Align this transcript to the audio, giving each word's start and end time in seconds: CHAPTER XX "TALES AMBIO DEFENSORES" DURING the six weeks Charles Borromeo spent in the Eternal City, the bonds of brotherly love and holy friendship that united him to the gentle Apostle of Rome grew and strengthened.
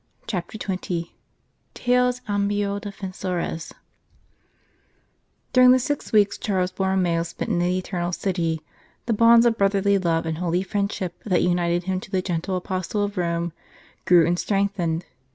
CHAPTER 0.25 0.57
XX 0.57 1.09
"TALES 1.75 2.21
AMBIO 2.27 2.79
DEFENSORES" 2.79 3.71
DURING 5.53 5.71
the 5.73 5.77
six 5.77 6.11
weeks 6.11 6.39
Charles 6.39 6.71
Borromeo 6.71 7.21
spent 7.21 7.51
in 7.51 7.59
the 7.59 7.77
Eternal 7.77 8.11
City, 8.11 8.61
the 9.05 9.13
bonds 9.13 9.45
of 9.45 9.59
brotherly 9.59 9.99
love 9.99 10.25
and 10.25 10.39
holy 10.39 10.63
friendship 10.63 11.21
that 11.25 11.43
united 11.43 11.83
him 11.83 11.99
to 11.99 12.09
the 12.09 12.23
gentle 12.23 12.57
Apostle 12.57 13.03
of 13.03 13.15
Rome 13.15 13.53
grew 14.05 14.25
and 14.25 14.39
strengthened. 14.39 15.05